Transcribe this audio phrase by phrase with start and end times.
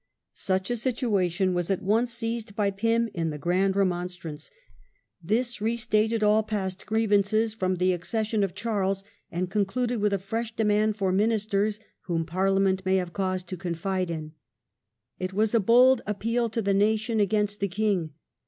[0.33, 4.49] Such a situation was at once seized by Pym in the "Grand Remonstrance";
[5.21, 10.01] this re stated all past grievances from the accession of Charles, and concluded ^j^^ Grand
[10.01, 12.31] with a fresh demand for ministers whom Remonstrance.
[12.33, 14.19] "Parliament may have cause to confide in".
[14.23, 14.31] ^°^"^''^^'
[15.19, 18.13] It was a bold appeal to the nation against the king.